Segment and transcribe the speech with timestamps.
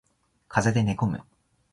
[0.47, 1.21] 風邪で寝込む